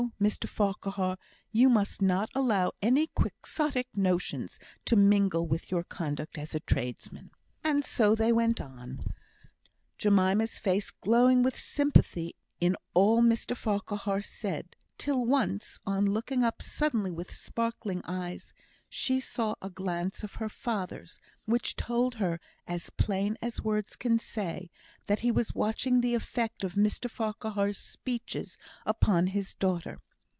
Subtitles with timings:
[0.19, 1.15] Mr Farquhar,
[1.51, 7.29] you must not allow any Quixotic notions to mingle with your conduct as a tradesman."
[7.63, 9.03] And so they went on;
[9.99, 16.63] Jemima's face glowing with sympathy in all Mr Farquhar said; till once, on looking up
[16.63, 18.53] suddenly with sparkling eyes,
[18.93, 22.37] she saw a glance of her father's which told her,
[22.67, 24.69] as plain as words could say,
[25.07, 29.97] that he was watching the effect of Mr Farquhar's speeches upon his daughter.